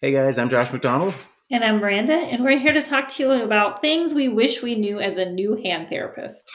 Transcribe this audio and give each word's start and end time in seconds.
Hey 0.00 0.12
guys, 0.12 0.38
I'm 0.38 0.48
Josh 0.48 0.72
McDonald. 0.72 1.12
And 1.50 1.64
I'm 1.64 1.78
Miranda, 1.80 2.12
and 2.12 2.44
we're 2.44 2.56
here 2.56 2.72
to 2.72 2.82
talk 2.82 3.08
to 3.08 3.22
you 3.24 3.32
about 3.32 3.80
things 3.80 4.14
we 4.14 4.28
wish 4.28 4.62
we 4.62 4.76
knew 4.76 5.00
as 5.00 5.16
a 5.16 5.24
new 5.24 5.60
hand 5.64 5.88
therapist. 5.88 6.52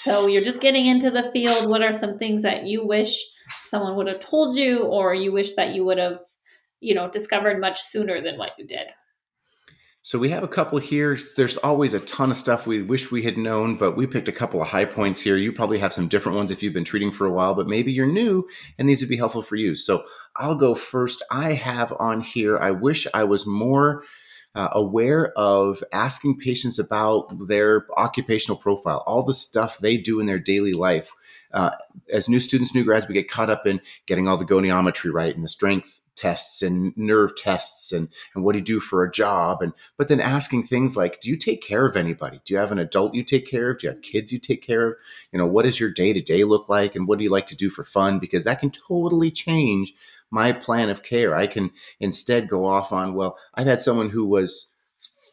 So 0.00 0.26
you're 0.26 0.40
just 0.40 0.62
getting 0.62 0.86
into 0.86 1.10
the 1.10 1.30
field. 1.30 1.68
What 1.68 1.82
are 1.82 1.92
some 1.92 2.16
things 2.16 2.40
that 2.40 2.64
you 2.64 2.86
wish 2.86 3.22
someone 3.64 3.96
would 3.96 4.06
have 4.06 4.20
told 4.20 4.56
you, 4.56 4.84
or 4.84 5.14
you 5.14 5.30
wish 5.30 5.54
that 5.56 5.74
you 5.74 5.84
would 5.84 5.98
have, 5.98 6.20
you 6.80 6.94
know, 6.94 7.10
discovered 7.10 7.60
much 7.60 7.82
sooner 7.82 8.22
than 8.22 8.38
what 8.38 8.52
you 8.56 8.66
did? 8.66 8.86
So 10.06 10.20
we 10.20 10.28
have 10.28 10.44
a 10.44 10.48
couple 10.48 10.78
here. 10.78 11.18
There's 11.36 11.56
always 11.56 11.92
a 11.92 11.98
ton 11.98 12.30
of 12.30 12.36
stuff 12.36 12.64
we 12.64 12.80
wish 12.80 13.10
we 13.10 13.22
had 13.22 13.36
known, 13.36 13.74
but 13.74 13.96
we 13.96 14.06
picked 14.06 14.28
a 14.28 14.32
couple 14.32 14.62
of 14.62 14.68
high 14.68 14.84
points 14.84 15.20
here. 15.20 15.36
You 15.36 15.52
probably 15.52 15.80
have 15.80 15.92
some 15.92 16.06
different 16.06 16.36
ones 16.36 16.52
if 16.52 16.62
you've 16.62 16.72
been 16.72 16.84
treating 16.84 17.10
for 17.10 17.26
a 17.26 17.32
while, 17.32 17.56
but 17.56 17.66
maybe 17.66 17.90
you're 17.90 18.06
new 18.06 18.48
and 18.78 18.88
these 18.88 19.00
would 19.00 19.08
be 19.08 19.16
helpful 19.16 19.42
for 19.42 19.56
you. 19.56 19.74
So 19.74 20.04
I'll 20.36 20.54
go 20.54 20.76
first. 20.76 21.24
I 21.28 21.54
have 21.54 21.92
on 21.98 22.20
here, 22.20 22.56
I 22.56 22.70
wish 22.70 23.08
I 23.14 23.24
was 23.24 23.48
more 23.48 24.04
uh, 24.54 24.68
aware 24.70 25.32
of 25.36 25.82
asking 25.92 26.38
patients 26.38 26.78
about 26.78 27.48
their 27.48 27.88
occupational 27.98 28.58
profile, 28.58 29.02
all 29.08 29.24
the 29.24 29.34
stuff 29.34 29.78
they 29.78 29.96
do 29.96 30.20
in 30.20 30.26
their 30.26 30.38
daily 30.38 30.72
life. 30.72 31.10
Uh, 31.52 31.70
as 32.12 32.28
new 32.28 32.38
students, 32.38 32.72
new 32.72 32.84
grads, 32.84 33.08
we 33.08 33.14
get 33.14 33.28
caught 33.28 33.50
up 33.50 33.66
in 33.66 33.80
getting 34.06 34.28
all 34.28 34.36
the 34.36 34.44
goniometry 34.44 35.12
right 35.12 35.34
and 35.34 35.42
the 35.42 35.48
strength 35.48 36.00
tests 36.16 36.62
and 36.62 36.96
nerve 36.96 37.36
tests 37.36 37.92
and, 37.92 38.08
and 38.34 38.42
what 38.42 38.52
do 38.52 38.58
you 38.58 38.64
do 38.64 38.80
for 38.80 39.04
a 39.04 39.10
job 39.10 39.62
and 39.62 39.72
but 39.96 40.08
then 40.08 40.20
asking 40.20 40.66
things 40.66 40.96
like 40.96 41.20
do 41.20 41.28
you 41.28 41.36
take 41.36 41.62
care 41.62 41.86
of 41.86 41.96
anybody? 41.96 42.40
Do 42.44 42.54
you 42.54 42.58
have 42.58 42.72
an 42.72 42.78
adult 42.78 43.14
you 43.14 43.22
take 43.22 43.46
care 43.46 43.70
of? 43.70 43.78
Do 43.78 43.86
you 43.86 43.92
have 43.92 44.02
kids 44.02 44.32
you 44.32 44.38
take 44.38 44.62
care 44.62 44.88
of? 44.88 44.94
You 45.32 45.38
know 45.38 45.46
what 45.46 45.64
does 45.64 45.78
your 45.78 45.92
day 45.92 46.12
to 46.12 46.20
day 46.20 46.44
look 46.44 46.68
like 46.68 46.96
and 46.96 47.06
what 47.06 47.18
do 47.18 47.24
you 47.24 47.30
like 47.30 47.46
to 47.46 47.56
do 47.56 47.68
for 47.68 47.84
fun? 47.84 48.18
Because 48.18 48.44
that 48.44 48.60
can 48.60 48.70
totally 48.70 49.30
change 49.30 49.92
my 50.30 50.52
plan 50.52 50.90
of 50.90 51.02
care. 51.02 51.34
I 51.34 51.46
can 51.46 51.70
instead 52.00 52.48
go 52.48 52.66
off 52.66 52.92
on, 52.92 53.14
well, 53.14 53.38
I've 53.54 53.66
had 53.66 53.80
someone 53.80 54.10
who 54.10 54.26
was 54.26 54.74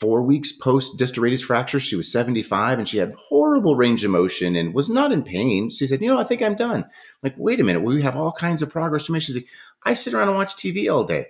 four 0.03 0.21
weeks 0.21 0.51
post 0.51 0.97
distal 0.97 1.37
fracture. 1.37 1.79
She 1.79 1.95
was 1.95 2.11
75 2.11 2.77
and 2.77 2.89
she 2.89 2.97
had 2.97 3.13
horrible 3.17 3.77
range 3.77 4.03
of 4.03 4.11
motion 4.11 4.53
and 4.53 4.73
was 4.73 4.89
not 4.89 5.13
in 5.13 5.23
pain. 5.23 5.69
She 5.69 5.87
said, 5.87 6.01
you 6.01 6.09
know, 6.09 6.19
I 6.19 6.25
think 6.25 6.41
I'm 6.41 6.55
done. 6.55 6.83
I'm 6.83 6.89
like, 7.21 7.35
wait 7.37 7.61
a 7.61 7.63
minute, 7.63 7.83
we 7.83 8.01
have 8.01 8.17
all 8.17 8.33
kinds 8.33 8.61
of 8.61 8.69
progress 8.69 9.05
to 9.05 9.13
make. 9.13 9.21
She's 9.21 9.37
like, 9.37 9.47
I 9.83 9.93
sit 9.93 10.13
around 10.13 10.27
and 10.27 10.35
watch 10.35 10.57
TV 10.57 10.93
all 10.93 11.05
day. 11.05 11.27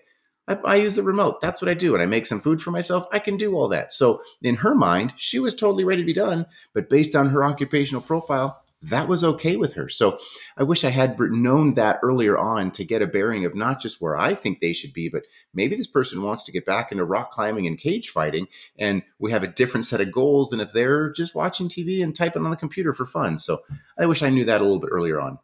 I, 0.47 0.55
I, 0.65 0.75
use 0.77 0.95
the 0.95 1.03
remote. 1.03 1.39
That's 1.39 1.61
what 1.61 1.69
I 1.69 1.75
do. 1.75 1.93
And 1.93 2.01
I 2.01 2.07
make 2.07 2.25
some 2.25 2.41
food 2.41 2.61
for 2.61 2.71
myself. 2.71 3.05
I 3.11 3.19
can 3.19 3.37
do 3.37 3.55
all 3.55 3.67
that. 3.67 3.93
So 3.93 4.23
in 4.41 4.55
her 4.55 4.73
mind, 4.73 5.13
she 5.17 5.37
was 5.37 5.53
totally 5.53 5.83
ready 5.83 6.01
to 6.01 6.05
be 6.07 6.11
done. 6.11 6.47
But 6.73 6.89
based 6.89 7.15
on 7.15 7.29
her 7.29 7.43
occupational 7.43 8.01
profile, 8.01 8.62
that 8.83 9.07
was 9.07 9.23
okay 9.23 9.55
with 9.55 9.73
her. 9.73 9.87
So 9.87 10.19
I 10.57 10.63
wish 10.63 10.83
I 10.83 10.89
had 10.89 11.17
known 11.17 11.75
that 11.75 11.99
earlier 12.03 12.37
on 12.37 12.69
to 12.71 12.83
get 12.83 13.01
a 13.01 13.07
bearing 13.07 13.45
of 13.45 13.55
not 13.55 13.81
just 13.81 14.01
where 14.01 14.17
I 14.17 14.33
think 14.33 14.59
they 14.59 14.73
should 14.73 14.93
be, 14.93 15.07
but 15.07 15.23
maybe 15.53 15.75
this 15.75 15.87
person 15.87 16.21
wants 16.21 16.43
to 16.45 16.51
get 16.51 16.65
back 16.65 16.91
into 16.91 17.05
rock 17.05 17.31
climbing 17.31 17.65
and 17.65 17.77
cage 17.77 18.09
fighting. 18.09 18.47
And 18.77 19.03
we 19.19 19.31
have 19.31 19.43
a 19.43 19.47
different 19.47 19.85
set 19.85 20.01
of 20.01 20.11
goals 20.11 20.49
than 20.49 20.59
if 20.59 20.73
they're 20.73 21.11
just 21.11 21.33
watching 21.33 21.69
TV 21.69 22.03
and 22.03 22.13
typing 22.13 22.43
on 22.43 22.51
the 22.51 22.57
computer 22.57 22.91
for 22.91 23.05
fun. 23.05 23.37
So 23.37 23.59
I 23.97 24.05
wish 24.05 24.21
I 24.21 24.29
knew 24.29 24.43
that 24.45 24.59
a 24.59 24.63
little 24.65 24.79
bit 24.79 24.89
earlier 24.91 25.21
on. 25.21 25.39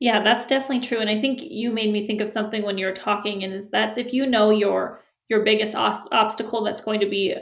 Yeah, 0.00 0.22
that's 0.22 0.46
definitely 0.46 0.80
true. 0.80 0.98
And 0.98 1.10
I 1.10 1.20
think 1.20 1.42
you 1.42 1.70
made 1.70 1.92
me 1.92 2.06
think 2.06 2.20
of 2.20 2.28
something 2.28 2.62
when 2.62 2.78
you 2.78 2.86
were 2.86 2.92
talking, 2.92 3.44
and 3.44 3.52
is 3.52 3.68
that's 3.68 3.98
if 3.98 4.12
you 4.12 4.26
know 4.26 4.50
your 4.50 5.00
your 5.28 5.44
biggest 5.44 5.76
obstacle 5.76 6.64
that's 6.64 6.80
going 6.80 7.00
to 7.00 7.08
be 7.08 7.36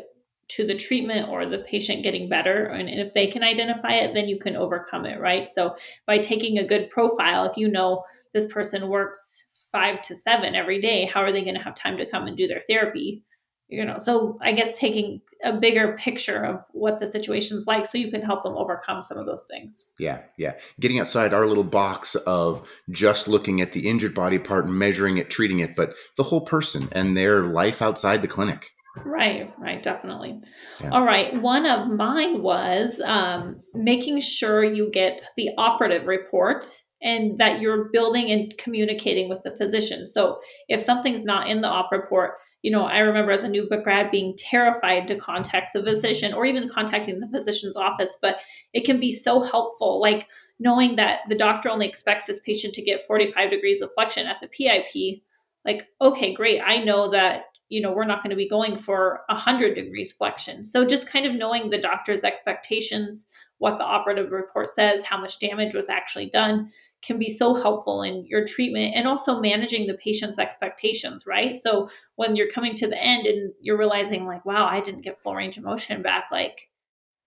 to 0.51 0.67
the 0.67 0.75
treatment 0.75 1.29
or 1.29 1.47
the 1.47 1.59
patient 1.59 2.03
getting 2.03 2.29
better. 2.29 2.67
And 2.67 2.89
if 2.89 3.15
they 3.15 3.27
can 3.27 3.43
identify 3.43 3.95
it, 3.95 4.15
then 4.15 4.29
you 4.29 4.39
can 4.39 4.57
overcome 4.57 5.07
it, 5.07 5.21
right? 5.21 5.49
So 5.49 5.77
by 6.07 6.19
taking 6.19 6.59
a 6.59 6.67
good 6.67 6.91
profile, 6.91 7.45
if 7.45 7.57
you 7.57 7.69
know 7.69 8.05
this 8.35 8.47
person 8.47 8.89
works 8.89 9.47
five 9.73 10.03
to 10.03 10.15
seven 10.15 10.55
every 10.55 10.81
day, 10.81 11.07
how 11.07 11.21
are 11.21 11.33
they 11.33 11.43
going 11.43 11.57
to 11.57 11.63
have 11.63 11.75
time 11.75 11.97
to 11.99 12.11
come 12.11 12.27
and 12.27 12.37
do 12.37 12.49
their 12.49 12.63
therapy? 12.69 13.25
You 13.69 13.85
know, 13.85 13.99
so 13.99 14.37
I 14.43 14.51
guess 14.51 14.81
taking 14.81 15.21
a 15.45 15.53
bigger 15.53 15.97
picture 15.97 16.45
of 16.45 16.67
what 16.73 16.99
the 16.99 17.07
situation's 17.07 17.69
like 17.69 17.87
so 17.87 17.99
you 17.99 18.11
can 18.11 18.21
help 18.21 18.43
them 18.43 18.57
overcome 18.57 19.01
some 19.01 19.17
of 19.17 19.27
those 19.27 19.47
things. 19.49 19.87
Yeah, 19.97 20.23
yeah. 20.37 20.55
Getting 20.81 20.99
outside 20.99 21.33
our 21.33 21.47
little 21.47 21.65
box 21.65 22.17
of 22.17 22.69
just 22.91 23.29
looking 23.29 23.61
at 23.61 23.73
the 23.73 23.89
injured 23.89 24.15
body 24.15 24.41
part 24.41 24.69
measuring 24.69 25.19
it, 25.19 25.31
treating 25.31 25.61
it, 25.61 25.77
but 25.77 25.95
the 26.17 26.25
whole 26.25 26.41
person 26.41 26.89
and 26.91 27.17
their 27.17 27.45
life 27.45 27.81
outside 27.81 28.23
the 28.23 28.29
clinic. 28.29 28.73
Right, 29.05 29.53
right, 29.59 29.83
definitely. 29.83 30.41
Yeah. 30.81 30.91
All 30.91 31.05
right. 31.05 31.41
One 31.41 31.67
of 31.67 31.89
mine 31.89 32.43
was 32.43 33.01
um, 33.01 33.61
making 33.75 34.21
sure 34.21 34.65
you 34.65 34.91
get 34.91 35.25
the 35.37 35.51
operative 35.59 36.07
report 36.07 36.83
and 37.03 37.39
that 37.39 37.61
you're 37.61 37.85
building 37.93 38.31
and 38.31 38.57
communicating 38.59 39.29
with 39.29 39.43
the 39.43 39.55
physician. 39.57 40.07
So 40.07 40.41
if 40.69 40.83
something's 40.83 41.25
not 41.25 41.49
in 41.49 41.61
the 41.61 41.69
op 41.69 41.91
report, 41.93 42.33
you 42.63 42.71
know, 42.71 42.85
I 42.85 42.99
remember 42.99 43.33
as 43.33 43.43
a 43.43 43.49
new 43.49 43.69
book 43.69 43.85
grad 43.85 44.11
being 44.11 44.35
terrified 44.37 45.09
to 45.09 45.17
contact 45.17 45.73
the 45.73 45.83
physician 45.83 46.35
or 46.35 46.45
even 46.45 46.69
contacting 46.69 47.19
the 47.19 47.29
physician's 47.29 47.77
office, 47.77 48.19
but 48.21 48.37
it 48.75 48.85
can 48.85 49.01
be 49.01 49.13
so 49.13 49.41
helpful. 49.41 50.01
Like 50.01 50.29
knowing 50.59 50.97
that 50.97 51.21
the 51.29 51.35
doctor 51.35 51.71
only 51.71 51.89
expects 51.89 52.27
this 52.27 52.41
patient 52.41 52.75
to 52.75 52.83
get 52.83 53.07
45 53.07 53.51
degrees 53.51 53.81
of 53.81 53.91
flexion 53.95 54.27
at 54.27 54.37
the 54.43 54.49
PIP. 54.49 55.23
Like, 55.65 55.89
okay, 56.03 56.35
great. 56.35 56.61
I 56.61 56.85
know 56.85 57.11
that 57.11 57.45
you 57.71 57.81
know 57.81 57.93
we're 57.93 58.05
not 58.05 58.23
going 58.23 58.31
to 58.31 58.37
be 58.37 58.49
going 58.49 58.77
for 58.77 59.23
a 59.31 59.35
100 59.35 59.75
degrees 59.75 60.13
flexion 60.13 60.65
so 60.65 60.85
just 60.85 61.09
kind 61.09 61.25
of 61.25 61.35
knowing 61.35 61.71
the 61.71 61.79
doctor's 61.79 62.25
expectations 62.25 63.25
what 63.59 63.79
the 63.79 63.85
operative 63.85 64.31
report 64.31 64.69
says 64.69 65.03
how 65.03 65.19
much 65.19 65.39
damage 65.39 65.75
was 65.75 65.89
actually 65.89 66.29
done 66.29 66.71
can 67.03 67.19
be 67.19 67.31
so 67.31 67.55
helpful 67.55 68.03
in 68.03 68.27
your 68.27 68.45
treatment 68.45 68.95
and 68.95 69.09
also 69.09 69.41
managing 69.41 69.87
the 69.87 69.95
patient's 69.95 70.39
expectations 70.39 71.25
right? 71.27 71.57
So 71.57 71.89
when 72.17 72.37
you're 72.37 72.51
coming 72.51 72.75
to 72.75 72.87
the 72.87 73.03
end 73.03 73.27
and 73.27 73.53
you're 73.63 73.79
realizing 73.79 74.27
like 74.27 74.45
wow 74.45 74.67
i 74.67 74.81
didn't 74.81 75.03
get 75.03 75.23
full 75.23 75.35
range 75.35 75.57
of 75.57 75.65
motion 75.65 76.03
back 76.03 76.27
like 76.31 76.69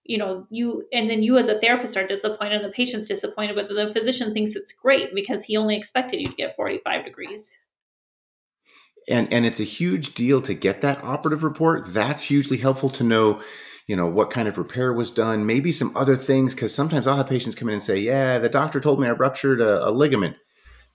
you 0.04 0.18
know 0.18 0.46
you 0.50 0.86
and 0.92 1.10
then 1.10 1.24
you 1.24 1.38
as 1.38 1.48
a 1.48 1.60
therapist 1.60 1.98
are 1.98 2.06
disappointed 2.06 2.56
and 2.56 2.66
the 2.66 2.70
patient's 2.70 3.08
disappointed 3.08 3.56
but 3.56 3.68
the 3.68 3.92
physician 3.94 4.34
thinks 4.34 4.56
it's 4.56 4.72
great 4.72 5.16
because 5.16 5.44
he 5.44 5.58
only 5.58 5.76
expected 5.76 6.20
you 6.20 6.28
to 6.28 6.36
get 6.36 6.56
45 6.56 7.06
degrees 7.06 7.56
and 9.10 9.32
and 9.32 9.46
it's 9.46 9.60
a 9.60 9.66
huge 9.66 10.14
deal 10.14 10.42
to 10.42 10.54
get 10.54 10.82
that 10.82 11.04
operative 11.04 11.44
report. 11.44 11.94
That's 11.94 12.24
hugely 12.24 12.58
helpful 12.58 12.90
to 12.92 13.04
know 13.04 13.42
you 13.88 13.96
know 13.96 14.08
what 14.08 14.30
kind 14.30 14.48
of 14.48 14.58
repair 14.58 14.94
was 14.94 15.12
done 15.12 15.46
maybe 15.46 15.72
some 15.72 15.96
other 15.96 16.16
things 16.16 16.54
because 16.54 16.74
sometimes 16.74 17.08
i'll 17.08 17.18
have 17.18 17.28
patients 17.28 17.56
come 17.56 17.68
in 17.68 17.74
and 17.74 17.84
say 17.84 17.98
yeah 17.98 18.38
the 18.40 18.50
doctor 18.50 18.80
told 18.80 19.00
me 19.00 19.08
i 19.08 19.12
ruptured 19.12 19.62
a, 19.62 19.88
a, 19.88 19.92
ligament. 19.92 20.36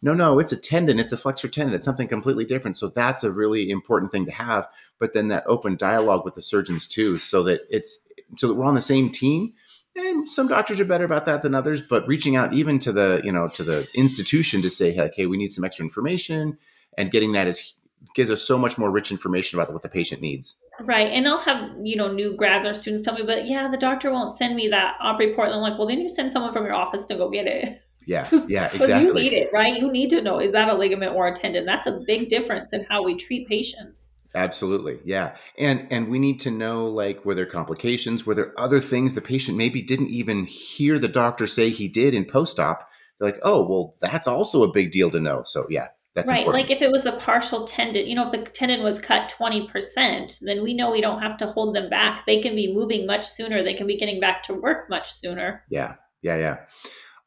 No 0.01 0.15
no 0.15 0.39
it's 0.39 0.53
a 0.53 0.57
tendon 0.57 0.99
it's 0.99 1.13
a 1.13 1.17
flexor 1.17 1.49
tendon 1.49 1.75
it's 1.75 1.85
something 1.85 2.09
completely 2.09 2.45
different. 2.45 2.77
So 2.77 2.89
that's 2.89 3.25
a 3.25 3.31
really 3.31 3.71
important 3.71 4.13
thing 4.13 4.25
to 4.27 4.33
have 4.33 4.69
but 4.99 5.13
then 5.13 5.29
that 5.29 5.45
open 5.47 5.77
dialogue 5.77 6.25
with 6.25 6.35
the 6.35 6.43
surgeons 6.43 6.87
too 6.87 7.19
so 7.19 7.43
that 7.45 7.63
it's 7.69 8.07
so 8.37 8.49
that 8.49 8.55
we're 8.55 8.65
on 8.65 8.75
the 8.75 8.81
same 8.81 9.11
team. 9.11 9.55
And 9.97 10.31
some 10.31 10.47
doctors 10.47 10.79
are 10.79 10.85
better 10.85 11.05
about 11.05 11.25
that 11.25 11.43
than 11.43 11.55
others 11.55 11.81
but 11.81 12.07
reaching 12.07 12.37
out 12.37 12.55
even 12.55 12.79
to 12.81 12.93
the 12.93 13.21
you 13.25 13.33
know 13.33 13.49
to 13.49 13.65
the 13.65 13.89
institution 13.95 14.63
to 14.63 14.71
say 14.71 14.93
hey, 14.93 15.11
hey 15.15 15.27
we 15.27 15.37
need 15.37 15.53
some 15.53 15.65
extra 15.65 15.85
information 15.85 16.59
and 16.97 17.11
getting 17.11 17.33
that 17.33 17.47
is 17.49 17.75
gives 18.15 18.31
us 18.31 18.43
so 18.43 18.59
much 18.59 18.79
more 18.79 18.91
rich 18.91 19.11
information 19.11 19.59
about 19.59 19.73
what 19.73 19.83
the 19.83 19.89
patient 19.89 20.21
needs. 20.21 20.63
Right. 20.81 21.11
And 21.11 21.27
I'll 21.27 21.39
have, 21.39 21.71
you 21.83 21.97
know, 21.97 22.13
new 22.13 22.37
grads 22.37 22.67
or 22.67 22.75
students 22.75 23.03
tell 23.03 23.15
me, 23.15 23.23
but 23.23 23.49
yeah, 23.49 23.69
the 23.69 23.77
doctor 23.77 24.11
won't 24.11 24.37
send 24.37 24.57
me 24.57 24.69
that 24.69 24.97
op 25.01 25.19
report. 25.19 25.49
And 25.49 25.57
I'm 25.57 25.63
like, 25.63 25.79
well, 25.79 25.89
then 25.89 26.01
you 26.01 26.09
send 26.09 26.33
someone 26.33 26.53
from 26.53 26.65
your 26.65 26.75
office 26.75 27.05
to 27.07 27.17
go 27.17 27.29
get 27.31 27.47
it. 27.47 27.83
Yeah. 28.07 28.27
Yeah, 28.49 28.71
exactly. 28.73 29.07
you 29.07 29.31
need 29.31 29.33
it, 29.35 29.53
right? 29.53 29.79
You 29.79 29.93
need 29.93 30.09
to 30.11 30.23
know 30.23 30.41
is 30.41 30.53
that 30.53 30.69
a 30.69 30.75
ligament 30.75 31.15
or 31.15 31.29
a 31.29 31.35
tendon? 31.35 31.67
That's 31.67 31.87
a 31.87 32.01
big 32.07 32.29
difference 32.29 32.73
in 32.73 32.87
how 32.89 33.05
we 33.05 33.15
treat 33.17 33.47
patients. 33.47 34.09
Absolutely. 34.35 34.99
Yeah. 35.05 35.37
And 35.59 35.87
and 35.91 36.09
we 36.09 36.19
need 36.19 36.41
to 36.41 36.51
know 36.51 36.87
like 36.87 37.25
were 37.25 37.35
there 37.35 37.47
complications, 37.47 38.25
were 38.25 38.35
there 38.35 38.55
other 38.59 38.81
things 38.81 39.15
the 39.15 39.21
patient 39.21 39.59
maybe 39.59 39.83
didn't 39.83 40.09
even 40.09 40.45
hear 40.45 40.99
the 40.99 41.09
doctor 41.09 41.47
say 41.47 41.71
he 41.71 41.89
did 41.89 42.15
in 42.15 42.25
post-op. 42.25 42.89
They're 43.19 43.31
like, 43.31 43.41
"Oh, 43.43 43.69
well, 43.69 43.97
that's 44.01 44.29
also 44.29 44.63
a 44.63 44.73
big 44.73 44.91
deal 44.91 45.11
to 45.11 45.21
know." 45.21 45.43
So, 45.45 45.67
yeah, 45.69 45.89
that's 46.19 46.31
right. 46.31 46.41
Important. 46.41 46.65
Like 46.65 46.77
if 46.77 46.83
it 46.83 46.91
was 46.91 47.07
a 47.07 47.13
partial 47.13 47.65
tendon, 47.65 48.07
you 48.07 48.17
know, 48.17 48.25
if 48.25 48.33
the 48.33 48.39
tendon 48.39 48.83
was 48.83 48.99
cut 48.99 49.33
20%, 49.39 50.41
then 50.41 50.63
we 50.65 50.75
know 50.75 50.91
we 50.91 51.01
don't 51.01 51.23
have 51.23 51.37
to 51.39 51.47
hold 51.47 51.77
them 51.77 51.89
back. 51.89 52.27
They 52.27 52.43
can 52.43 52.57
be 52.57 52.75
moving 52.75 53.07
much 53.07 53.25
sooner. 53.25 53.63
They 53.63 53.75
can 53.75 53.87
be 53.87 53.97
getting 53.97 54.19
back 54.19 54.43
to 54.45 54.55
work 54.55 54.91
much 54.91 55.13
sooner. 55.13 55.63
Yeah. 55.71 55.95
Yeah. 56.23 56.37
Yeah. 56.37 56.57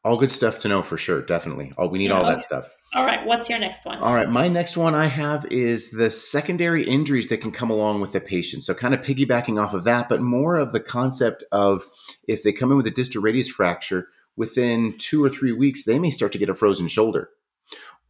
All 0.04 0.18
good 0.18 0.30
stuff 0.30 0.58
to 0.60 0.68
know 0.68 0.82
for 0.82 0.98
sure. 0.98 1.22
Definitely. 1.22 1.72
All 1.78 1.88
we 1.88 1.98
need 1.98 2.10
yeah, 2.10 2.18
all 2.18 2.26
okay. 2.26 2.34
that 2.34 2.42
stuff. 2.42 2.68
All 2.94 3.06
right. 3.06 3.24
What's 3.24 3.48
your 3.48 3.58
next 3.58 3.86
one? 3.86 3.98
All 3.98 4.12
right. 4.12 4.28
My 4.28 4.48
next 4.48 4.76
one 4.76 4.94
I 4.94 5.06
have 5.06 5.46
is 5.46 5.92
the 5.92 6.10
secondary 6.10 6.84
injuries 6.84 7.28
that 7.28 7.40
can 7.40 7.50
come 7.52 7.70
along 7.70 8.02
with 8.02 8.12
the 8.12 8.20
patient. 8.20 8.64
So, 8.64 8.74
kind 8.74 8.92
of 8.92 9.00
piggybacking 9.00 9.62
off 9.62 9.72
of 9.72 9.84
that, 9.84 10.10
but 10.10 10.20
more 10.20 10.56
of 10.56 10.72
the 10.72 10.80
concept 10.80 11.44
of 11.50 11.86
if 12.28 12.42
they 12.42 12.52
come 12.52 12.70
in 12.70 12.76
with 12.76 12.86
a 12.86 12.90
distal 12.90 13.22
radius 13.22 13.48
fracture, 13.48 14.08
within 14.36 14.98
two 14.98 15.24
or 15.24 15.30
three 15.30 15.52
weeks, 15.52 15.84
they 15.84 15.98
may 15.98 16.10
start 16.10 16.32
to 16.32 16.38
get 16.38 16.50
a 16.50 16.54
frozen 16.54 16.88
shoulder 16.88 17.30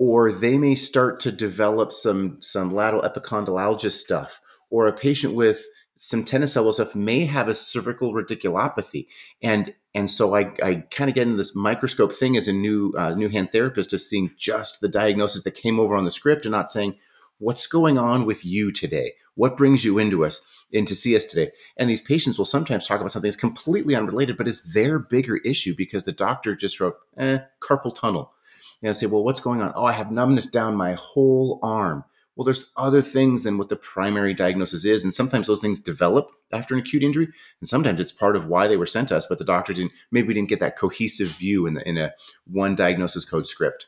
or 0.04 0.32
they 0.32 0.58
may 0.58 0.74
start 0.74 1.20
to 1.20 1.30
develop 1.30 1.92
some 1.92 2.36
some 2.40 2.74
lateral 2.74 3.02
epicondylalgia 3.02 3.92
stuff, 3.92 4.40
or 4.68 4.88
a 4.88 4.92
patient 4.92 5.32
with 5.32 5.64
some 5.94 6.24
tennis 6.24 6.56
elbow 6.56 6.72
stuff 6.72 6.96
may 6.96 7.24
have 7.24 7.46
a 7.46 7.54
cervical 7.54 8.12
radiculopathy, 8.12 9.06
and 9.40 9.72
and 9.94 10.10
so 10.10 10.34
I, 10.34 10.50
I 10.60 10.74
kind 10.90 11.08
of 11.08 11.14
get 11.14 11.28
into 11.28 11.36
this 11.36 11.54
microscope 11.54 12.12
thing 12.12 12.36
as 12.36 12.48
a 12.48 12.52
new 12.52 12.92
uh, 12.98 13.14
new 13.14 13.28
hand 13.28 13.52
therapist 13.52 13.92
of 13.92 14.02
seeing 14.02 14.32
just 14.36 14.80
the 14.80 14.88
diagnosis 14.88 15.44
that 15.44 15.54
came 15.54 15.78
over 15.78 15.94
on 15.94 16.04
the 16.04 16.10
script 16.10 16.44
and 16.44 16.52
not 16.52 16.68
saying, 16.68 16.96
what's 17.38 17.68
going 17.68 17.96
on 17.96 18.26
with 18.26 18.44
you 18.44 18.72
today? 18.72 19.12
What 19.36 19.56
brings 19.56 19.84
you 19.84 20.00
into 20.00 20.24
us, 20.24 20.40
in 20.72 20.84
to 20.86 20.96
see 20.96 21.14
us 21.14 21.26
today? 21.26 21.52
And 21.76 21.88
these 21.88 22.00
patients 22.00 22.38
will 22.38 22.44
sometimes 22.44 22.88
talk 22.88 22.98
about 22.98 23.12
something 23.12 23.28
that's 23.28 23.36
completely 23.36 23.94
unrelated, 23.94 24.36
but 24.36 24.48
is 24.48 24.72
their 24.74 24.98
bigger 24.98 25.36
issue 25.36 25.74
because 25.76 26.04
the 26.04 26.12
doctor 26.12 26.56
just 26.56 26.80
wrote, 26.80 26.96
eh, 27.16 27.38
carpal 27.60 27.94
tunnel. 27.94 28.32
And 28.82 28.96
say, 28.96 29.06
well, 29.06 29.22
what's 29.22 29.40
going 29.40 29.60
on? 29.60 29.72
Oh, 29.76 29.84
I 29.84 29.92
have 29.92 30.10
numbness 30.10 30.46
down 30.46 30.74
my 30.74 30.94
whole 30.94 31.60
arm. 31.62 32.04
Well, 32.34 32.44
there's 32.44 32.72
other 32.76 33.02
things 33.02 33.42
than 33.42 33.58
what 33.58 33.68
the 33.68 33.76
primary 33.76 34.34
diagnosis 34.34 34.84
is. 34.84 35.04
And 35.04 35.12
sometimes 35.12 35.46
those 35.46 35.60
things 35.60 35.80
develop 35.80 36.30
after 36.50 36.74
an 36.74 36.80
acute 36.80 37.02
injury. 37.02 37.28
And 37.60 37.68
sometimes 37.68 38.00
it's 38.00 38.10
part 38.10 38.36
of 38.36 38.46
why 38.46 38.66
they 38.66 38.76
were 38.76 38.86
sent 38.86 39.08
to 39.08 39.16
us, 39.16 39.26
but 39.26 39.38
the 39.38 39.44
doctor 39.44 39.72
didn't, 39.72 39.92
maybe 40.10 40.28
we 40.28 40.34
didn't 40.34 40.48
get 40.48 40.60
that 40.60 40.78
cohesive 40.78 41.28
view 41.28 41.66
in, 41.66 41.74
the, 41.74 41.88
in 41.88 41.98
a 41.98 42.12
one 42.46 42.74
diagnosis 42.74 43.24
code 43.24 43.46
script. 43.46 43.86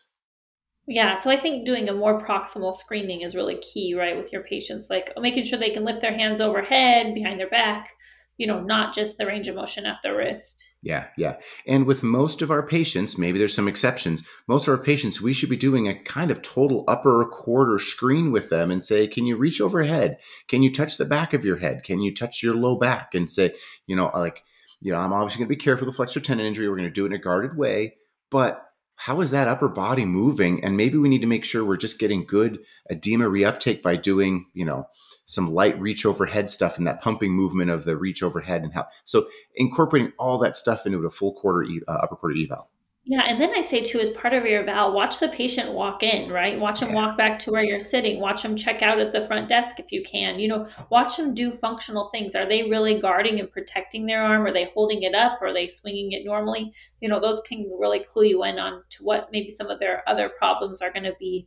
Yeah, 0.87 1.19
so 1.19 1.31
I 1.31 1.39
think 1.39 1.65
doing 1.65 1.89
a 1.89 1.95
more 1.95 2.23
proximal 2.23 2.75
screening 2.75 3.23
is 3.23 3.35
really 3.35 3.57
key, 3.57 3.95
right, 3.95 4.17
with 4.17 4.31
your 4.33 4.43
patients, 4.43 4.89
like 4.91 5.13
making 5.19 5.45
sure 5.45 5.59
they 5.59 5.71
can 5.71 5.85
lift 5.85 6.03
their 6.03 6.17
hands 6.17 6.43
overhead, 6.43 7.15
behind 7.15 7.41
their 7.41 7.49
back, 7.49 7.95
you 8.37 8.47
know, 8.47 8.61
not 8.61 8.95
just 8.95 9.17
the 9.17 9.27
range 9.27 9.47
of 9.47 9.55
motion 9.55 9.87
at 9.87 9.99
the 10.03 10.15
wrist. 10.15 10.65
Yeah, 10.83 11.07
yeah. 11.17 11.37
And 11.67 11.87
with 11.87 12.03
most 12.03 12.43
of 12.43 12.51
our 12.51 12.67
patients, 12.67 13.17
maybe 13.17 13.39
there's 13.39 13.55
some 13.55 13.69
exceptions, 13.69 14.23
most 14.49 14.67
of 14.67 14.77
our 14.77 14.85
patients, 14.85 15.21
we 15.21 15.33
should 15.33 15.51
be 15.51 15.57
doing 15.57 15.87
a 15.87 15.95
kind 15.95 16.31
of 16.31 16.43
total 16.43 16.85
upper 16.89 17.25
quarter 17.31 17.79
screen 17.79 18.33
with 18.33 18.51
them 18.51 18.71
and 18.71 18.83
say, 18.83 19.07
can 19.07 19.25
you 19.25 19.37
reach 19.37 19.61
overhead? 19.61 20.19
Can 20.49 20.63
you 20.63 20.73
touch 20.73 20.97
the 20.97 21.05
back 21.05 21.33
of 21.33 21.45
your 21.45 21.59
head? 21.59 21.85
Can 21.85 22.01
you 22.01 22.13
touch 22.15 22.43
your 22.43 22.55
low 22.55 22.77
back? 22.77 23.15
And 23.15 23.31
say, 23.31 23.55
you 23.87 23.95
know, 23.95 24.11
like, 24.15 24.43
you 24.81 24.93
know, 24.93 24.99
I'm 24.99 25.13
obviously 25.13 25.39
going 25.39 25.49
to 25.49 25.57
be 25.57 25.63
careful 25.63 25.87
with 25.87 25.95
the 25.95 25.97
flexor 25.97 26.21
tendon 26.21 26.47
injury. 26.47 26.69
We're 26.69 26.77
going 26.77 26.89
to 26.89 26.93
do 26.93 27.05
it 27.05 27.09
in 27.09 27.15
a 27.15 27.19
guarded 27.19 27.57
way, 27.57 27.95
but 28.31 28.61
how 28.97 29.21
is 29.21 29.31
that 29.31 29.49
upper 29.49 29.69
body 29.69 30.05
moving? 30.05 30.63
And 30.63 30.77
maybe 30.77 30.99
we 30.99 31.09
need 31.09 31.23
to 31.23 31.27
make 31.27 31.45
sure 31.45 31.65
we're 31.65 31.77
just 31.77 31.99
getting 31.99 32.25
good 32.25 32.61
edema 32.91 33.25
reuptake 33.25 33.83
by 33.83 33.97
doing, 33.97 34.47
you 34.55 34.65
know, 34.65 34.87
some 35.27 35.53
light 35.53 35.81
reach 35.81 36.05
overhead 36.05 36.51
stuff 36.51 36.79
and 36.79 36.87
that 36.87 37.01
pumping 37.01 37.33
movement 37.33 37.71
of 37.71 37.85
the 37.85 37.97
reach 37.97 38.23
overhead 38.23 38.63
and 38.63 38.73
how. 38.75 38.87
So 39.05 39.27
incorporating 39.57 40.13
all 40.19 40.39
that 40.39 40.57
stuff 40.57 40.87
into 40.87 40.99
a 40.99 41.11
full 41.11 41.33
quarter 41.35 41.67
uh, 41.89 41.93
upper 41.93 42.17
quarter 42.17 42.37
eval. 42.37 42.71
Yeah, 43.07 43.25
and 43.27 43.39
then 43.39 43.53
I 43.55 43.61
say 43.61 43.83
too, 43.83 44.01
as 44.01 44.09
part 44.09 44.33
of 44.33 44.47
your 44.47 44.63
eval, 44.63 44.95
watch 44.95 45.21
the 45.21 45.29
patient 45.29 45.73
walk 45.73 46.03
in, 46.03 46.33
right? 46.33 46.59
Watch 46.59 46.81
them 46.81 46.89
yeah. 46.89 46.95
walk 46.95 47.19
back 47.19 47.39
to 47.41 47.51
where 47.51 47.63
you're 47.63 47.79
sitting. 47.79 48.19
Watch 48.19 48.43
them 48.43 48.57
check 48.57 48.81
out 48.81 48.99
at 48.99 49.13
the 49.13 49.27
front 49.27 49.47
desk 49.47 49.79
if 49.79 49.93
you 49.93 50.03
can. 50.03 50.39
You 50.39 50.49
know, 50.49 50.67
watch 50.89 51.19
them 51.19 51.35
do 51.35 51.53
functional 51.53 52.09
things. 52.09 52.35
Are 52.35 52.49
they 52.49 52.63
really 52.63 52.99
guarding 52.99 53.39
and 53.41 53.51
protecting 53.51 54.07
their 54.07 54.23
arm? 54.23 54.47
Are 54.47 54.55
they 54.55 54.71
holding 54.73 55.03
it 55.03 55.15
up? 55.15 55.43
Are 55.43 55.53
they 55.53 55.67
swinging 55.67 56.13
it 56.13 56.25
normally? 56.25 56.73
You 57.01 57.11
know, 57.11 57.21
those 57.21 57.43
can 57.43 57.71
really 57.79 58.01
clue 58.01 58.25
you 58.25 58.45
in 58.45 58.59
on 58.59 58.83
to 58.91 59.05
what 59.05 59.29
maybe 59.31 59.51
some 59.51 59.67
of 59.67 59.81
their 59.81 60.03
other 60.09 60.31
problems 60.31 60.81
are 60.81 60.93
going 60.93 61.05
to 61.05 61.15
be, 61.21 61.47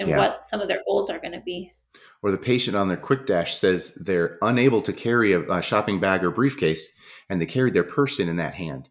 and 0.00 0.08
yeah. 0.08 0.18
what 0.18 0.44
some 0.44 0.60
of 0.60 0.66
their 0.66 0.82
goals 0.88 1.08
are 1.08 1.20
going 1.20 1.34
to 1.34 1.42
be. 1.44 1.72
Or 2.22 2.30
the 2.30 2.38
patient 2.38 2.76
on 2.76 2.88
their 2.88 2.96
QuickDASH 2.96 3.50
says 3.50 3.94
they're 3.94 4.38
unable 4.42 4.82
to 4.82 4.92
carry 4.92 5.32
a, 5.32 5.42
a 5.48 5.62
shopping 5.62 6.00
bag 6.00 6.24
or 6.24 6.30
briefcase, 6.30 6.88
and 7.28 7.40
they 7.40 7.46
carry 7.46 7.70
their 7.70 7.84
purse 7.84 8.18
in 8.18 8.28
in 8.28 8.36
that 8.36 8.54
hand, 8.54 8.88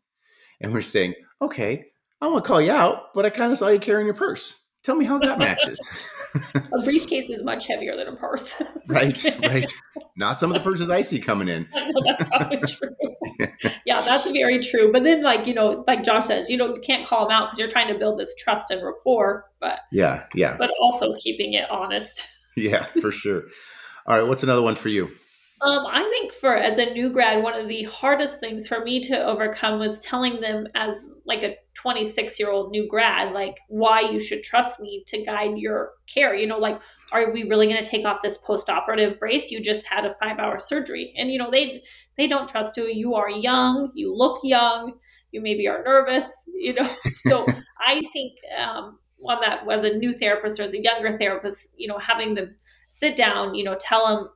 and 0.62 0.72
we're 0.72 0.82
saying, 0.82 1.16
okay 1.42 1.86
I 2.22 2.28
want 2.28 2.44
to 2.44 2.48
call 2.48 2.62
you 2.62 2.72
out, 2.72 3.14
but 3.14 3.26
I 3.26 3.30
kind 3.30 3.52
of 3.52 3.58
saw 3.58 3.68
you 3.68 3.80
carrying 3.80 4.08
your 4.08 4.16
purse. 4.16 4.62
Tell 4.84 4.96
me 4.96 5.06
how 5.06 5.20
that 5.20 5.38
matches. 5.38 5.80
a 6.56 6.82
briefcase 6.84 7.30
is 7.30 7.44
much 7.44 7.68
heavier 7.68 7.96
than 7.96 8.08
a 8.08 8.16
purse. 8.16 8.56
right, 8.88 9.24
right. 9.42 9.72
Not 10.16 10.40
some 10.40 10.52
of 10.52 10.56
the 10.56 10.64
purses 10.64 10.90
I 10.90 11.02
see 11.02 11.20
coming 11.20 11.48
in. 11.48 11.68
that's 12.06 12.28
probably 12.30 12.62
true. 12.62 12.96
yeah, 13.86 14.02
that's 14.02 14.32
very 14.32 14.60
true. 14.60 14.92
But 14.92 15.04
then, 15.04 15.24
like 15.24 15.46
you 15.46 15.54
know, 15.54 15.84
like 15.88 16.04
Josh 16.04 16.26
says, 16.26 16.50
you 16.50 16.58
know, 16.58 16.74
you 16.74 16.82
can't 16.82 17.06
call 17.06 17.28
them 17.28 17.32
out 17.32 17.48
because 17.48 17.60
you're 17.60 17.70
trying 17.70 17.92
to 17.92 18.00
build 18.00 18.20
this 18.20 18.34
trust 18.36 18.72
and 18.72 18.84
rapport. 18.84 19.46
But 19.60 19.80
yeah, 19.92 20.26
yeah. 20.34 20.56
But 20.58 20.72
also 20.80 21.14
keeping 21.16 21.54
it 21.54 21.70
honest. 21.70 22.28
yeah, 22.72 22.86
for 23.02 23.12
sure. 23.12 23.44
All 24.06 24.18
right, 24.18 24.28
what's 24.28 24.44
another 24.44 24.62
one 24.62 24.76
for 24.76 24.90
you? 24.90 25.10
Um, 25.62 25.86
I 25.88 26.04
think 26.12 26.34
for 26.34 26.56
as 26.56 26.78
a 26.78 26.92
new 26.92 27.10
grad, 27.10 27.42
one 27.42 27.60
of 27.60 27.68
the 27.68 27.84
hardest 27.84 28.40
things 28.40 28.68
for 28.68 28.84
me 28.84 29.00
to 29.04 29.26
overcome 29.26 29.80
was 29.80 30.00
telling 30.00 30.42
them 30.42 30.68
as 30.76 31.12
like 31.26 31.44
a 31.44 31.56
26 31.76 32.40
year 32.40 32.52
old 32.52 32.72
new 32.72 32.88
grad, 32.88 33.34
like 33.34 33.60
why 33.70 34.02
you 34.02 34.20
should 34.20 34.44
trust 34.44 34.80
me 34.80 35.04
to 35.08 35.24
guide 35.24 35.58
your 35.58 35.94
care. 36.14 36.36
You 36.36 36.46
know, 36.46 36.60
like, 36.60 36.80
are 37.12 37.32
we 37.32 37.44
really 37.44 37.68
going 37.68 37.82
to 37.82 37.90
take 37.90 38.06
off 38.06 38.22
this 38.22 38.38
post 38.38 38.70
operative 38.70 39.18
brace? 39.18 39.50
You 39.50 39.62
just 39.62 39.86
had 39.88 40.06
a 40.06 40.14
five 40.16 40.40
hour 40.40 40.60
surgery. 40.60 41.14
And, 41.18 41.32
you 41.32 41.38
know, 41.38 41.50
they, 41.50 41.82
they 42.18 42.28
don't 42.28 42.50
trust 42.50 42.76
you. 42.76 42.86
You 42.86 43.16
are 43.16 43.30
young, 43.30 43.92
you 43.96 44.14
look 44.14 44.42
young, 44.44 44.94
you 45.32 45.42
maybe 45.42 45.68
are 45.68 45.84
nervous, 45.84 46.44
you 46.54 46.74
know. 46.74 46.90
So 47.28 47.46
I 47.80 48.02
think 48.14 48.34
um, 48.58 49.00
on 49.28 49.40
that 49.42 49.66
was 49.66 49.84
a 49.84 49.98
new 49.98 50.14
therapist 50.14 50.60
or 50.60 50.64
as 50.64 50.74
a 50.74 50.82
younger 50.82 51.18
therapist, 51.18 51.70
you 51.76 51.88
know, 51.88 51.98
having 51.98 52.34
them 52.36 52.56
sit 52.90 53.16
down, 53.16 53.56
you 53.56 53.64
know, 53.64 53.76
tell 53.80 54.08
them 54.08 54.30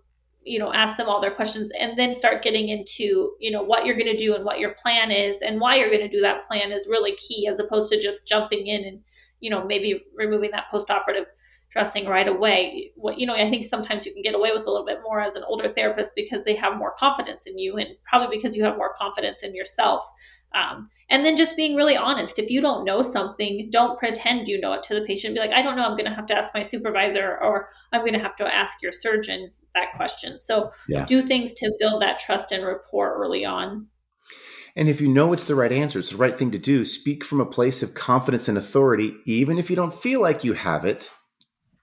you 0.43 0.57
know 0.57 0.73
ask 0.73 0.97
them 0.97 1.07
all 1.07 1.21
their 1.21 1.35
questions 1.35 1.71
and 1.79 1.97
then 1.97 2.15
start 2.15 2.41
getting 2.41 2.69
into 2.69 3.31
you 3.39 3.51
know 3.51 3.61
what 3.61 3.85
you're 3.85 3.95
going 3.95 4.05
to 4.05 4.15
do 4.15 4.35
and 4.35 4.45
what 4.45 4.59
your 4.59 4.73
plan 4.75 5.11
is 5.11 5.41
and 5.41 5.59
why 5.59 5.75
you're 5.75 5.89
going 5.89 5.99
to 5.99 6.07
do 6.07 6.21
that 6.21 6.47
plan 6.47 6.71
is 6.71 6.87
really 6.89 7.15
key 7.17 7.47
as 7.47 7.59
opposed 7.59 7.91
to 7.91 7.99
just 7.99 8.27
jumping 8.27 8.67
in 8.67 8.85
and 8.85 8.99
you 9.41 9.49
know 9.49 9.65
maybe 9.65 10.01
removing 10.15 10.49
that 10.51 10.69
post-operative 10.71 11.25
dressing 11.69 12.07
right 12.07 12.27
away. 12.27 12.91
What 12.95 13.19
you 13.19 13.27
know 13.27 13.35
i 13.35 13.49
think 13.49 13.65
sometimes 13.65 14.05
you 14.05 14.13
can 14.13 14.23
get 14.23 14.33
away 14.33 14.51
with 14.53 14.65
a 14.65 14.71
little 14.71 14.85
bit 14.85 14.99
more 15.03 15.21
as 15.21 15.35
an 15.35 15.43
older 15.47 15.71
therapist 15.71 16.13
because 16.15 16.43
they 16.43 16.55
have 16.55 16.77
more 16.77 16.93
confidence 16.97 17.45
in 17.45 17.59
you 17.59 17.77
and 17.77 17.89
probably 18.09 18.35
because 18.35 18.55
you 18.55 18.63
have 18.63 18.77
more 18.77 18.93
confidence 18.97 19.43
in 19.43 19.53
yourself 19.53 20.03
um, 20.53 20.89
and 21.09 21.25
then 21.25 21.35
just 21.35 21.55
being 21.55 21.75
really 21.75 21.97
honest. 21.97 22.37
If 22.39 22.49
you 22.49 22.61
don't 22.61 22.85
know 22.85 23.01
something, 23.01 23.69
don't 23.71 23.97
pretend 23.97 24.47
you 24.47 24.59
know 24.59 24.73
it 24.73 24.83
to 24.83 24.95
the 24.95 25.01
patient. 25.01 25.33
Be 25.33 25.39
like, 25.39 25.53
I 25.53 25.61
don't 25.61 25.75
know. 25.75 25.83
I'm 25.83 25.97
going 25.97 26.05
to 26.05 26.13
have 26.13 26.27
to 26.27 26.37
ask 26.37 26.53
my 26.53 26.61
supervisor, 26.61 27.37
or 27.41 27.69
I'm 27.91 28.01
going 28.01 28.13
to 28.13 28.19
have 28.19 28.35
to 28.37 28.45
ask 28.45 28.81
your 28.81 28.91
surgeon 28.91 29.51
that 29.73 29.93
question. 29.95 30.39
So 30.39 30.71
yeah. 30.87 31.05
do 31.05 31.21
things 31.21 31.53
to 31.55 31.71
build 31.79 32.01
that 32.01 32.19
trust 32.19 32.51
and 32.51 32.65
rapport 32.65 33.15
early 33.15 33.43
on. 33.45 33.87
And 34.75 34.87
if 34.87 35.01
you 35.01 35.07
know 35.07 35.33
it's 35.33 35.45
the 35.45 35.55
right 35.55 35.71
answer, 35.71 35.99
it's 35.99 36.11
the 36.11 36.17
right 36.17 36.37
thing 36.37 36.51
to 36.51 36.59
do, 36.59 36.85
speak 36.85 37.23
from 37.23 37.41
a 37.41 37.45
place 37.45 37.81
of 37.81 37.95
confidence 37.95 38.47
and 38.47 38.57
authority, 38.57 39.13
even 39.25 39.57
if 39.57 39.69
you 39.69 39.75
don't 39.75 39.93
feel 39.93 40.21
like 40.21 40.43
you 40.43 40.53
have 40.53 40.85
it 40.85 41.11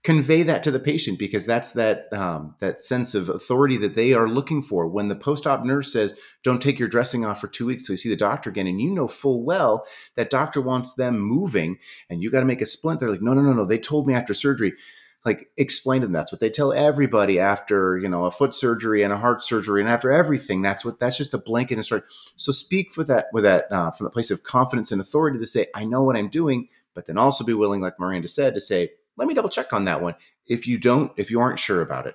convey 0.06 0.44
that 0.44 0.62
to 0.62 0.70
the 0.70 0.78
patient 0.78 1.18
because 1.18 1.44
that's 1.44 1.72
that 1.72 2.10
um, 2.12 2.54
that 2.60 2.80
sense 2.80 3.12
of 3.12 3.28
authority 3.28 3.76
that 3.76 3.96
they 3.96 4.14
are 4.14 4.28
looking 4.28 4.62
for. 4.62 4.86
When 4.86 5.08
the 5.08 5.16
post-op 5.16 5.64
nurse 5.64 5.92
says, 5.92 6.16
"Don't 6.44 6.62
take 6.62 6.78
your 6.78 6.88
dressing 6.88 7.24
off 7.24 7.40
for 7.40 7.48
two 7.48 7.66
weeks 7.66 7.84
till 7.84 7.94
you 7.94 7.98
see 7.98 8.08
the 8.08 8.14
doctor 8.14 8.48
again," 8.48 8.68
and 8.68 8.80
you 8.80 8.94
know 8.94 9.08
full 9.08 9.42
well 9.42 9.84
that 10.14 10.30
doctor 10.30 10.60
wants 10.60 10.94
them 10.94 11.18
moving, 11.18 11.78
and 12.08 12.22
you 12.22 12.30
got 12.30 12.40
to 12.40 12.46
make 12.46 12.62
a 12.62 12.66
splint. 12.66 13.00
They're 13.00 13.10
like, 13.10 13.20
"No, 13.20 13.34
no, 13.34 13.42
no, 13.42 13.52
no." 13.52 13.64
They 13.64 13.78
told 13.78 14.06
me 14.06 14.14
after 14.14 14.32
surgery. 14.32 14.74
Like 15.24 15.50
explain 15.56 16.02
to 16.02 16.06
them. 16.06 16.12
That's 16.12 16.30
what 16.30 16.40
they 16.40 16.50
tell 16.50 16.72
everybody 16.72 17.40
after 17.40 17.98
you 17.98 18.08
know 18.08 18.26
a 18.26 18.30
foot 18.30 18.54
surgery 18.54 19.02
and 19.02 19.12
a 19.12 19.18
heart 19.18 19.42
surgery 19.42 19.80
and 19.80 19.90
after 19.90 20.12
everything. 20.12 20.62
That's 20.62 20.84
what 20.84 21.00
that's 21.00 21.16
just 21.18 21.34
a 21.34 21.38
blanket 21.38 21.84
start. 21.84 22.04
So 22.36 22.52
speak 22.52 22.96
with 22.96 23.08
that 23.08 23.26
with 23.32 23.42
that 23.42 23.72
uh, 23.72 23.90
from 23.90 24.04
the 24.04 24.10
place 24.10 24.30
of 24.30 24.44
confidence 24.44 24.92
and 24.92 25.00
authority 25.00 25.40
to 25.40 25.46
say, 25.46 25.66
"I 25.74 25.84
know 25.84 26.04
what 26.04 26.14
I'm 26.14 26.28
doing," 26.28 26.68
but 26.94 27.06
then 27.06 27.18
also 27.18 27.42
be 27.42 27.54
willing, 27.54 27.80
like 27.80 27.98
Miranda 27.98 28.28
said, 28.28 28.54
to 28.54 28.60
say, 28.60 28.90
let 29.16 29.28
me 29.28 29.34
double 29.34 29.48
check 29.48 29.72
on 29.72 29.84
that 29.84 30.02
one 30.02 30.14
if 30.46 30.66
you 30.66 30.78
don't 30.78 31.12
if 31.16 31.30
you 31.30 31.40
aren't 31.40 31.58
sure 31.58 31.82
about 31.82 32.06
it 32.06 32.14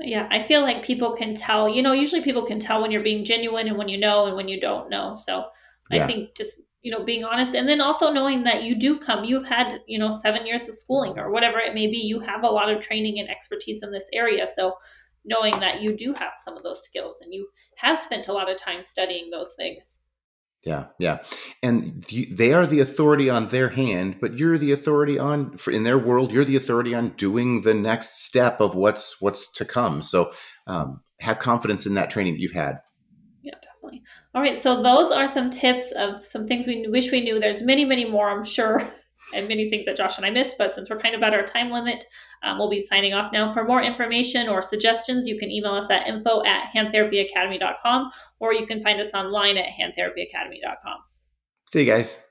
yeah 0.00 0.28
i 0.30 0.42
feel 0.42 0.62
like 0.62 0.84
people 0.84 1.12
can 1.12 1.34
tell 1.34 1.68
you 1.68 1.82
know 1.82 1.92
usually 1.92 2.22
people 2.22 2.44
can 2.44 2.58
tell 2.58 2.82
when 2.82 2.90
you're 2.90 3.02
being 3.02 3.24
genuine 3.24 3.68
and 3.68 3.76
when 3.76 3.88
you 3.88 3.98
know 3.98 4.26
and 4.26 4.36
when 4.36 4.48
you 4.48 4.60
don't 4.60 4.90
know 4.90 5.14
so 5.14 5.46
yeah. 5.90 6.04
i 6.04 6.06
think 6.06 6.34
just 6.34 6.60
you 6.82 6.90
know 6.90 7.04
being 7.04 7.24
honest 7.24 7.54
and 7.54 7.68
then 7.68 7.80
also 7.80 8.12
knowing 8.12 8.44
that 8.44 8.62
you 8.62 8.74
do 8.74 8.98
come 8.98 9.24
you've 9.24 9.46
had 9.46 9.80
you 9.86 9.98
know 9.98 10.10
seven 10.10 10.46
years 10.46 10.68
of 10.68 10.74
schooling 10.74 11.18
or 11.18 11.30
whatever 11.30 11.58
it 11.58 11.74
may 11.74 11.86
be 11.86 11.98
you 11.98 12.20
have 12.20 12.44
a 12.44 12.48
lot 12.48 12.70
of 12.70 12.80
training 12.80 13.18
and 13.18 13.28
expertise 13.28 13.82
in 13.82 13.90
this 13.90 14.08
area 14.12 14.46
so 14.46 14.74
knowing 15.24 15.58
that 15.58 15.82
you 15.82 15.96
do 15.96 16.12
have 16.14 16.32
some 16.38 16.56
of 16.56 16.62
those 16.62 16.82
skills 16.84 17.20
and 17.20 17.34
you 17.34 17.48
have 17.76 17.98
spent 17.98 18.28
a 18.28 18.32
lot 18.32 18.50
of 18.50 18.56
time 18.56 18.82
studying 18.82 19.30
those 19.30 19.54
things 19.56 19.96
yeah, 20.66 20.86
yeah, 20.98 21.18
and 21.62 22.04
they 22.28 22.52
are 22.52 22.66
the 22.66 22.80
authority 22.80 23.30
on 23.30 23.46
their 23.46 23.68
hand, 23.68 24.16
but 24.20 24.36
you're 24.36 24.58
the 24.58 24.72
authority 24.72 25.16
on 25.16 25.56
in 25.68 25.84
their 25.84 25.96
world. 25.96 26.32
You're 26.32 26.44
the 26.44 26.56
authority 26.56 26.92
on 26.92 27.10
doing 27.10 27.60
the 27.60 27.72
next 27.72 28.24
step 28.24 28.60
of 28.60 28.74
what's 28.74 29.20
what's 29.20 29.50
to 29.52 29.64
come. 29.64 30.02
So 30.02 30.32
um, 30.66 31.02
have 31.20 31.38
confidence 31.38 31.86
in 31.86 31.94
that 31.94 32.10
training 32.10 32.34
that 32.34 32.40
you've 32.40 32.50
had. 32.50 32.80
Yeah, 33.42 33.54
definitely. 33.62 34.02
All 34.34 34.42
right, 34.42 34.58
so 34.58 34.82
those 34.82 35.12
are 35.12 35.28
some 35.28 35.50
tips 35.50 35.92
of 35.92 36.24
some 36.24 36.48
things 36.48 36.66
we 36.66 36.84
wish 36.88 37.12
we 37.12 37.20
knew. 37.20 37.38
There's 37.38 37.62
many, 37.62 37.84
many 37.84 38.04
more, 38.04 38.28
I'm 38.28 38.42
sure 38.42 38.82
and 39.34 39.48
many 39.48 39.68
things 39.70 39.86
that 39.86 39.96
Josh 39.96 40.16
and 40.16 40.26
I 40.26 40.30
missed. 40.30 40.56
But 40.58 40.72
since 40.72 40.88
we're 40.88 40.98
kind 40.98 41.14
of 41.14 41.22
at 41.22 41.34
our 41.34 41.42
time 41.42 41.70
limit, 41.70 42.04
um, 42.42 42.58
we'll 42.58 42.70
be 42.70 42.80
signing 42.80 43.14
off 43.14 43.32
now. 43.32 43.52
For 43.52 43.64
more 43.64 43.82
information 43.82 44.48
or 44.48 44.62
suggestions, 44.62 45.26
you 45.26 45.38
can 45.38 45.50
email 45.50 45.72
us 45.72 45.90
at 45.90 46.06
info 46.06 46.44
at 46.44 46.70
handtherapyacademy.com 46.74 48.10
or 48.40 48.54
you 48.54 48.66
can 48.66 48.82
find 48.82 49.00
us 49.00 49.12
online 49.14 49.56
at 49.56 49.66
handtherapyacademy.com. 49.66 50.98
See 51.70 51.80
you 51.80 51.86
guys. 51.86 52.25